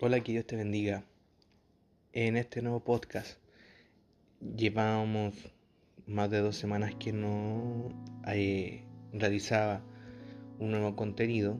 Hola, 0.00 0.20
que 0.20 0.30
Dios 0.30 0.46
te 0.46 0.54
bendiga. 0.54 1.02
En 2.12 2.36
este 2.36 2.62
nuevo 2.62 2.78
podcast 2.78 3.36
llevábamos 4.56 5.34
más 6.06 6.30
de 6.30 6.38
dos 6.38 6.54
semanas 6.54 6.94
que 6.94 7.12
no 7.12 7.88
eh, 8.28 8.84
realizaba 9.12 9.82
un 10.60 10.70
nuevo 10.70 10.94
contenido 10.94 11.58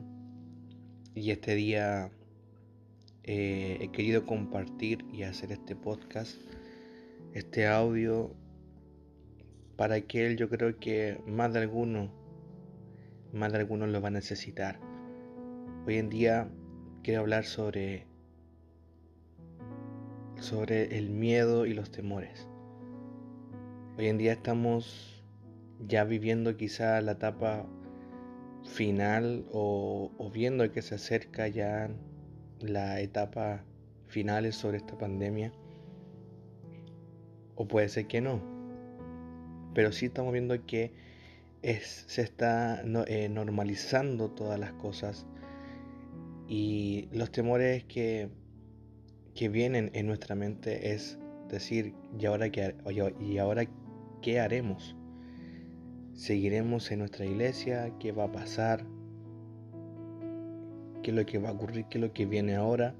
y 1.15 1.31
este 1.31 1.53
día 1.55 2.11
eh, 3.23 3.77
he 3.81 3.91
querido 3.91 4.25
compartir 4.25 5.03
y 5.11 5.23
hacer 5.23 5.51
este 5.51 5.75
podcast, 5.75 6.37
este 7.33 7.67
audio 7.67 8.33
para 9.75 9.99
que 9.99 10.37
yo 10.37 10.47
creo 10.47 10.79
que 10.79 11.19
más 11.27 11.51
de 11.51 11.59
alguno, 11.59 12.09
más 13.33 13.51
de 13.51 13.57
algunos 13.57 13.89
lo 13.89 13.99
va 13.99 14.07
a 14.07 14.11
necesitar. 14.11 14.79
Hoy 15.85 15.97
en 15.97 16.09
día 16.09 16.49
quiero 17.03 17.19
hablar 17.19 17.43
sobre 17.43 18.08
sobre 20.39 20.97
el 20.97 21.09
miedo 21.09 21.65
y 21.65 21.73
los 21.73 21.91
temores. 21.91 22.47
Hoy 23.97 24.07
en 24.07 24.17
día 24.17 24.33
estamos 24.33 25.23
ya 25.87 26.03
viviendo 26.03 26.55
quizá 26.55 27.01
la 27.01 27.13
etapa 27.13 27.65
final 28.63 29.45
o, 29.51 30.11
viendo 30.33 30.71
que 30.71 30.81
se 30.81 30.95
acerca 30.95 31.47
ya 31.47 31.89
la 32.61 33.01
etapa 33.01 33.63
finales 34.07 34.55
sobre 34.55 34.77
esta 34.77 34.97
pandemia. 34.97 35.51
O 37.55 37.67
puede 37.67 37.89
ser 37.89 38.07
que 38.07 38.21
no. 38.21 38.41
Pero 39.73 39.91
sí 39.91 40.05
estamos 40.07 40.31
viendo 40.31 40.65
que 40.65 40.93
se 41.61 42.21
está 42.21 42.81
eh, 43.07 43.29
normalizando 43.29 44.29
todas 44.31 44.59
las 44.59 44.71
cosas. 44.73 45.25
Y 46.47 47.09
los 47.11 47.31
temores 47.31 47.83
que 47.83 48.29
que 49.39 49.47
vienen 49.47 49.89
en 49.93 50.05
nuestra 50.05 50.35
mente 50.35 50.91
es 50.91 51.17
decir, 51.47 51.93
¿y 52.19 52.25
ahora 52.25 52.49
qué, 52.49 52.75
y 53.21 53.37
ahora 53.37 53.63
qué 54.21 54.37
haremos? 54.41 54.97
¿Seguiremos 56.13 56.91
en 56.91 56.99
nuestra 56.99 57.25
iglesia? 57.25 57.89
¿Qué 57.99 58.11
va 58.11 58.25
a 58.25 58.31
pasar? 58.33 58.85
¿Qué 61.01 61.11
es 61.11 61.15
lo 61.15 61.25
que 61.25 61.37
va 61.37 61.47
a 61.47 61.51
ocurrir? 61.53 61.85
¿Qué 61.85 61.99
es 61.99 62.01
lo 62.01 62.11
que 62.11 62.25
viene 62.25 62.57
ahora? 62.57 62.95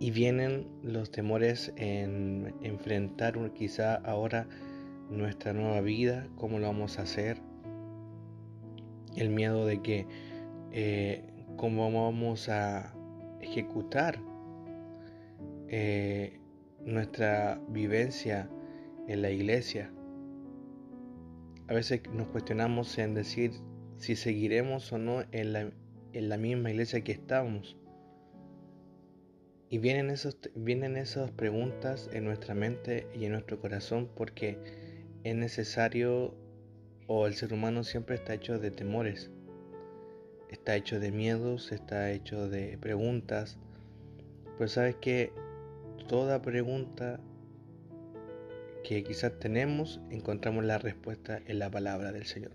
Y 0.00 0.10
vienen 0.10 0.66
los 0.82 1.12
temores 1.12 1.72
en 1.76 2.52
enfrentar 2.60 3.38
quizá 3.52 3.94
ahora 3.94 4.48
nuestra 5.10 5.52
nueva 5.52 5.80
vida, 5.80 6.26
cómo 6.34 6.58
lo 6.58 6.66
vamos 6.66 6.98
a 6.98 7.02
hacer. 7.02 7.38
El 9.14 9.30
miedo 9.30 9.64
de 9.64 9.80
que 9.80 10.08
eh, 10.72 11.22
cómo 11.56 11.84
vamos 11.92 12.48
a 12.48 12.92
ejecutar 13.44 14.20
eh, 15.68 16.40
nuestra 16.84 17.60
vivencia 17.68 18.48
en 19.08 19.22
la 19.22 19.30
iglesia. 19.30 19.90
A 21.68 21.74
veces 21.74 22.02
nos 22.12 22.28
cuestionamos 22.28 22.98
en 22.98 23.14
decir 23.14 23.52
si 23.96 24.16
seguiremos 24.16 24.92
o 24.92 24.98
no 24.98 25.22
en 25.32 25.52
la, 25.52 25.72
en 26.12 26.28
la 26.28 26.36
misma 26.36 26.70
iglesia 26.70 27.02
que 27.02 27.12
estamos. 27.12 27.76
Y 29.70 29.78
vienen, 29.78 30.10
esos, 30.10 30.38
vienen 30.54 30.96
esas 30.96 31.30
preguntas 31.30 32.10
en 32.12 32.24
nuestra 32.24 32.54
mente 32.54 33.08
y 33.14 33.24
en 33.24 33.32
nuestro 33.32 33.60
corazón 33.60 34.08
porque 34.14 34.58
es 35.24 35.34
necesario 35.34 36.34
o 37.06 37.26
el 37.26 37.34
ser 37.34 37.52
humano 37.52 37.82
siempre 37.82 38.16
está 38.16 38.34
hecho 38.34 38.58
de 38.58 38.70
temores 38.70 39.30
está 40.54 40.76
hecho 40.76 41.00
de 41.00 41.10
miedos, 41.10 41.72
está 41.72 42.10
hecho 42.12 42.48
de 42.48 42.78
preguntas. 42.78 43.58
Pero 44.56 44.68
sabes 44.68 44.96
que 44.96 45.32
toda 46.08 46.40
pregunta 46.42 47.20
que 48.84 49.02
quizás 49.02 49.38
tenemos, 49.38 50.00
encontramos 50.10 50.64
la 50.64 50.78
respuesta 50.78 51.40
en 51.46 51.58
la 51.58 51.70
palabra 51.70 52.12
del 52.12 52.26
Señor. 52.26 52.52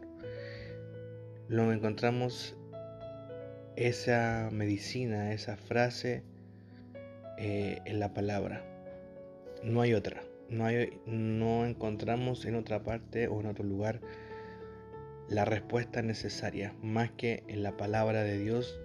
Lo 1.50 1.72
encontramos 1.74 2.56
esa 3.76 4.50
medicina, 4.52 5.34
esa 5.34 5.58
frase 5.58 6.24
eh, 7.38 7.82
en 7.86 8.00
la 8.00 8.14
palabra. 8.14 8.64
No 9.64 9.82
hay 9.82 9.94
otra. 9.94 10.24
No, 10.50 10.66
hay, 10.66 11.00
no 11.06 11.66
encontramos 11.66 12.46
en 12.46 12.56
otra 12.56 12.82
parte 12.82 13.28
o 13.28 13.40
en 13.42 13.48
otro 13.48 13.66
lugar 13.66 14.00
la 15.30 15.46
respuesta 15.46 16.02
necesaria, 16.02 16.74
más 16.82 17.12
que 17.12 17.44
en 17.48 17.62
la 17.62 17.78
palabra 17.78 18.24
de 18.24 18.40
Dios 18.40 18.80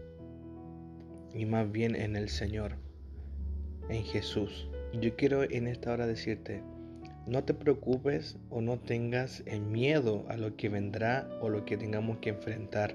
y 1.32 1.47
más 1.47 1.71
bien 1.72 1.97
en 1.97 2.16
el 2.16 2.28
Señor, 2.28 2.77
en 3.88 4.05
Jesús. 4.05 4.69
Yo 4.93 5.16
quiero 5.16 5.43
en 5.43 5.66
esta 5.66 5.93
hora 5.93 6.06
decirte, 6.06 6.62
no 7.27 7.44
te 7.44 7.54
preocupes 7.54 8.37
o 8.50 8.60
no 8.60 8.78
tengas 8.78 9.43
el 9.47 9.62
miedo 9.62 10.27
a 10.28 10.37
lo 10.37 10.56
que 10.56 10.69
vendrá 10.69 11.27
o 11.41 11.49
lo 11.49 11.65
que 11.65 11.78
tengamos 11.78 12.19
que 12.19 12.31
enfrentar. 12.31 12.94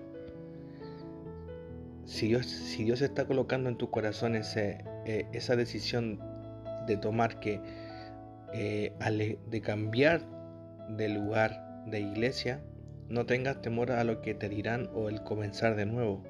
Si 2.06 2.28
Dios, 2.28 2.46
si 2.46 2.84
Dios 2.84 3.02
está 3.02 3.26
colocando 3.26 3.70
en 3.70 3.78
tu 3.78 3.90
corazón 3.90 4.36
ese, 4.36 4.84
eh, 5.06 5.26
esa 5.34 5.56
decisión 5.56 6.20
de 6.86 6.98
tomar 6.98 7.40
que, 7.40 7.60
eh, 8.54 8.94
de 9.50 9.62
cambiar 9.62 10.22
de 10.90 11.10
lugar 11.10 11.84
de 11.88 12.02
iglesia, 12.02 12.62
no 13.10 13.26
tengas 13.26 13.62
temor 13.62 13.92
a 13.92 14.04
lo 14.04 14.22
que 14.22 14.36
te 14.36 14.50
dirán 14.50 14.90
o 14.94 15.10
el 15.10 15.24
comenzar 15.24 15.76
de 15.76 15.86
nuevo. 15.86 16.24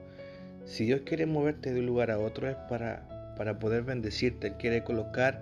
Si 0.65 0.85
Dios 0.85 1.01
quiere 1.05 1.25
moverte 1.25 1.73
de 1.73 1.79
un 1.79 1.85
lugar 1.85 2.11
a 2.11 2.19
otro 2.19 2.47
es 2.47 2.55
para, 2.69 3.33
para 3.35 3.59
poder 3.59 3.83
bendecirte. 3.83 4.47
Él 4.47 4.53
quiere 4.57 4.83
colocar 4.83 5.41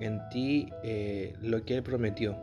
en 0.00 0.20
ti 0.30 0.68
eh, 0.82 1.34
lo 1.40 1.64
que 1.64 1.76
Él 1.76 1.82
prometió. 1.82 2.36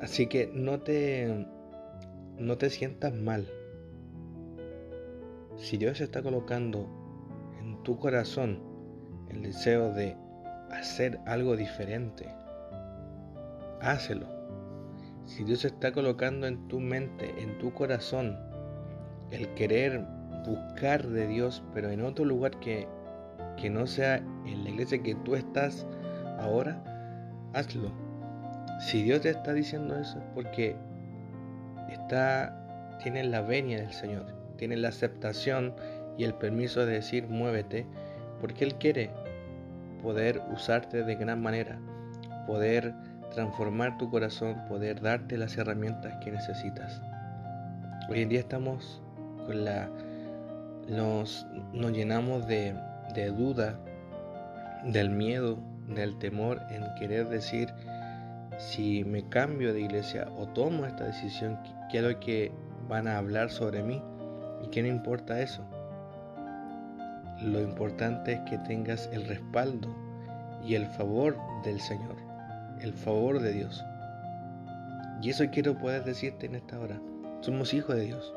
Así 0.00 0.26
que 0.26 0.50
no 0.52 0.80
te, 0.80 1.46
no 2.38 2.58
te 2.58 2.68
sientas 2.68 3.14
mal. 3.14 3.46
Si 5.56 5.78
Dios 5.78 6.02
está 6.02 6.22
colocando 6.22 6.86
en 7.60 7.82
tu 7.82 7.98
corazón 7.98 8.60
el 9.30 9.42
deseo 9.42 9.92
de 9.94 10.16
hacer 10.70 11.18
algo 11.24 11.56
diferente, 11.56 12.26
hácelo. 13.80 14.35
Si 15.26 15.44
Dios 15.44 15.64
está 15.64 15.92
colocando 15.92 16.46
en 16.46 16.68
tu 16.68 16.80
mente, 16.80 17.34
en 17.42 17.58
tu 17.58 17.72
corazón, 17.74 18.38
el 19.30 19.48
querer 19.54 20.04
buscar 20.46 21.06
de 21.06 21.26
Dios, 21.26 21.62
pero 21.74 21.90
en 21.90 22.02
otro 22.02 22.24
lugar 22.24 22.58
que, 22.60 22.86
que 23.60 23.68
no 23.68 23.86
sea 23.86 24.16
en 24.46 24.64
la 24.64 24.70
iglesia 24.70 25.02
que 25.02 25.16
tú 25.16 25.34
estás 25.34 25.86
ahora, 26.38 26.82
hazlo. 27.54 27.90
Si 28.80 29.02
Dios 29.02 29.22
te 29.22 29.30
está 29.30 29.52
diciendo 29.52 29.98
eso 29.98 30.18
es 30.18 30.24
porque 30.34 30.76
está, 31.90 32.96
tiene 33.02 33.24
la 33.24 33.40
venia 33.40 33.78
del 33.78 33.92
Señor, 33.92 34.26
tiene 34.56 34.76
la 34.76 34.88
aceptación 34.88 35.74
y 36.16 36.24
el 36.24 36.34
permiso 36.34 36.86
de 36.86 36.92
decir 36.92 37.26
muévete, 37.28 37.86
porque 38.40 38.64
Él 38.64 38.74
quiere 38.76 39.10
poder 40.02 40.40
usarte 40.52 41.02
de 41.02 41.14
gran 41.16 41.42
manera, 41.42 41.80
poder 42.46 42.94
transformar 43.36 43.98
tu 43.98 44.10
corazón, 44.10 44.56
poder 44.66 45.02
darte 45.02 45.36
las 45.36 45.58
herramientas 45.58 46.14
que 46.24 46.32
necesitas. 46.32 47.02
Hoy 48.08 48.22
en 48.22 48.30
día 48.30 48.40
estamos 48.40 49.02
con 49.44 49.62
la... 49.62 49.90
Nos, 50.88 51.46
llenamos 51.74 52.46
de, 52.46 52.74
duda, 53.36 53.78
del 54.84 55.10
miedo, 55.10 55.58
del 55.86 56.18
temor 56.18 56.62
en 56.70 56.82
querer 56.98 57.28
decir 57.28 57.68
si 58.56 59.04
me 59.04 59.28
cambio 59.28 59.74
de 59.74 59.82
iglesia 59.82 60.28
o 60.38 60.46
tomo 60.46 60.86
esta 60.86 61.04
decisión, 61.04 61.58
¿qué 61.90 61.98
es 61.98 62.04
lo 62.04 62.18
que 62.18 62.52
van 62.88 63.06
a 63.06 63.18
hablar 63.18 63.50
sobre 63.50 63.82
mí? 63.82 64.02
¿Y 64.64 64.68
qué 64.68 64.80
no 64.80 64.88
importa 64.88 65.42
eso? 65.42 65.62
Lo 67.42 67.60
importante 67.60 68.32
es 68.32 68.40
que 68.48 68.56
tengas 68.58 69.10
el 69.12 69.26
respaldo 69.26 69.94
y 70.64 70.74
el 70.74 70.86
favor 70.86 71.36
del 71.64 71.78
Señor 71.80 72.25
el 72.80 72.92
favor 72.92 73.40
de 73.40 73.52
Dios. 73.52 73.84
Y 75.22 75.30
eso 75.30 75.44
quiero 75.50 75.78
poder 75.78 76.04
decirte 76.04 76.46
en 76.46 76.54
esta 76.54 76.78
hora. 76.78 77.00
Somos 77.40 77.74
hijos 77.74 77.96
de 77.96 78.06
Dios. 78.06 78.34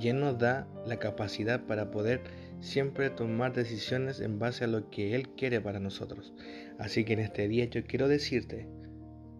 Y 0.00 0.08
Él 0.08 0.20
nos 0.20 0.38
da 0.38 0.66
la 0.86 0.98
capacidad 0.98 1.60
para 1.60 1.90
poder 1.90 2.22
siempre 2.60 3.10
tomar 3.10 3.52
decisiones 3.52 4.20
en 4.20 4.38
base 4.38 4.64
a 4.64 4.68
lo 4.68 4.90
que 4.90 5.14
Él 5.14 5.28
quiere 5.30 5.60
para 5.60 5.80
nosotros. 5.80 6.34
Así 6.78 7.04
que 7.04 7.14
en 7.14 7.20
este 7.20 7.48
día 7.48 7.66
yo 7.66 7.84
quiero 7.84 8.08
decirte, 8.08 8.68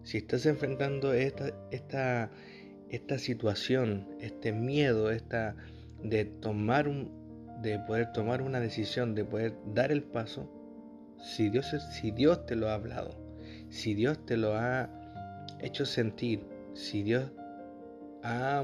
si 0.03 0.17
estás 0.17 0.45
enfrentando 0.45 1.13
esta, 1.13 1.51
esta, 1.71 2.31
esta 2.89 3.17
situación, 3.17 4.07
este 4.21 4.53
miedo, 4.53 5.11
esta 5.11 5.55
de 6.01 6.25
tomar 6.25 6.87
un, 6.87 7.11
de 7.61 7.79
poder 7.79 8.11
tomar 8.13 8.41
una 8.41 8.59
decisión, 8.59 9.15
de 9.15 9.25
poder 9.25 9.53
dar 9.73 9.91
el 9.91 10.03
paso, 10.03 10.49
si 11.21 11.49
Dios, 11.49 11.75
si 11.91 12.11
Dios 12.11 12.45
te 12.45 12.55
lo 12.55 12.69
ha 12.69 12.75
hablado, 12.75 13.26
si 13.69 13.93
Dios 13.93 14.25
te 14.25 14.37
lo 14.37 14.55
ha 14.55 14.89
hecho 15.59 15.85
sentir, 15.85 16.47
si 16.73 17.03
Dios 17.03 17.31
ha 18.23 18.63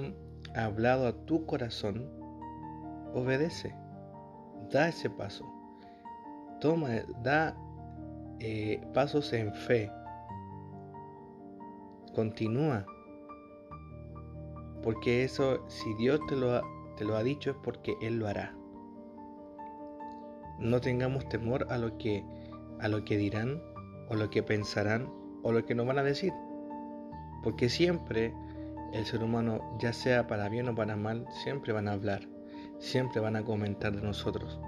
hablado 0.55 1.07
a 1.07 1.13
tu 1.25 1.45
corazón, 1.45 2.07
obedece, 3.13 3.75
da 4.71 4.89
ese 4.89 5.09
paso, 5.09 5.45
toma, 6.59 6.89
da 7.23 7.55
eh, 8.39 8.81
pasos 8.94 9.33
en 9.33 9.53
fe, 9.53 9.91
continúa, 12.13 12.85
porque 14.83 15.23
eso, 15.23 15.67
si 15.69 15.94
Dios 15.95 16.19
te 16.27 16.35
lo, 16.35 16.61
te 16.97 17.05
lo 17.05 17.15
ha 17.15 17.23
dicho, 17.23 17.51
es 17.51 17.57
porque 17.63 17.95
Él 18.01 18.19
lo 18.19 18.27
hará. 18.27 18.55
No 20.59 20.81
tengamos 20.81 21.27
temor 21.29 21.67
a 21.69 21.77
lo 21.77 21.97
que 21.97 22.23
a 22.79 22.88
lo 22.89 23.05
que 23.05 23.17
dirán 23.17 23.61
o 24.09 24.15
lo 24.15 24.29
que 24.29 24.44
pensarán 24.44 25.11
o 25.44 25.51
lo 25.51 25.65
que 25.65 25.75
nos 25.75 25.85
van 25.85 26.00
a 26.00 26.03
decir. 26.03 26.33
Porque 27.44 27.69
siempre 27.69 28.33
el 28.94 29.05
ser 29.05 29.23
humano, 29.23 29.77
ya 29.79 29.91
sea 29.91 30.27
para 30.27 30.50
bien 30.50 30.69
o 30.69 30.75
para 30.75 30.95
mal, 30.95 31.25
siempre 31.44 31.73
van 31.73 31.88
a 31.88 31.94
hablar, 31.94 32.27
siempre 32.79 33.21
van 33.21 33.35
a 33.35 33.44
comentar 33.44 33.94
de 33.94 34.01
nosotros. 34.01 34.59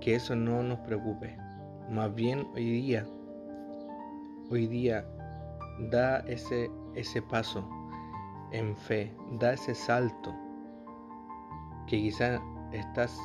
Que 0.00 0.14
eso 0.14 0.34
no 0.34 0.62
nos 0.62 0.80
preocupe. 0.80 1.36
Más 1.90 2.14
bien 2.14 2.46
hoy 2.54 2.70
día, 2.70 3.06
hoy 4.50 4.66
día 4.66 5.06
da 5.90 6.20
ese, 6.20 6.70
ese 6.94 7.22
paso 7.22 7.68
en 8.50 8.76
fe, 8.76 9.14
da 9.38 9.52
ese 9.52 9.74
salto 9.74 10.34
que 11.86 11.98
quizá 11.98 12.40
estás 12.72 13.18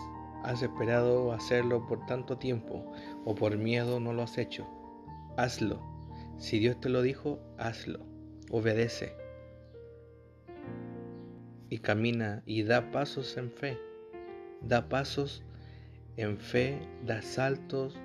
has 0.43 0.61
esperado 0.61 1.31
hacerlo 1.33 1.85
por 1.87 2.05
tanto 2.05 2.37
tiempo 2.37 2.85
o 3.25 3.35
por 3.35 3.57
miedo 3.57 3.99
no 3.99 4.13
lo 4.13 4.23
has 4.23 4.37
hecho. 4.37 4.65
Hazlo. 5.37 5.79
Si 6.39 6.59
Dios 6.59 6.79
te 6.81 6.89
lo 6.89 7.01
dijo, 7.01 7.39
hazlo. 7.57 8.05
Obedece. 8.49 9.13
Y 11.69 11.77
camina 11.79 12.43
y 12.45 12.63
da 12.63 12.91
pasos 12.91 13.37
en 13.37 13.51
fe. 13.51 13.77
Da 14.61 14.89
pasos 14.89 15.43
en 16.15 16.39
fe, 16.39 16.79
da 17.05 17.21
saltos, 17.21 17.95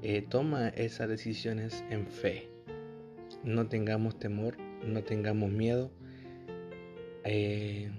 eh, 0.00 0.22
toma 0.22 0.68
esas 0.70 1.08
decisiones 1.08 1.84
en 1.90 2.06
fe. 2.06 2.48
No 3.44 3.68
tengamos 3.68 4.18
temor, 4.18 4.56
no 4.82 5.02
tengamos 5.04 5.50
miedo. 5.50 5.92
Eh, 7.24 7.90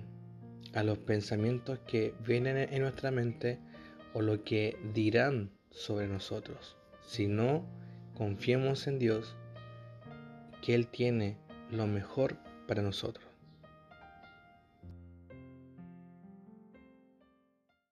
a 0.73 0.83
los 0.83 0.97
pensamientos 0.97 1.79
que 1.87 2.15
vienen 2.25 2.57
en 2.57 2.81
nuestra 2.81 3.11
mente 3.11 3.59
o 4.13 4.21
lo 4.21 4.43
que 4.43 4.77
dirán 4.93 5.51
sobre 5.69 6.07
nosotros, 6.07 6.75
sino 7.05 7.65
confiemos 8.15 8.87
en 8.87 8.99
Dios 8.99 9.35
que 10.61 10.75
Él 10.75 10.87
tiene 10.87 11.37
lo 11.71 11.87
mejor 11.87 12.37
para 12.67 12.81
nosotros. 12.81 13.32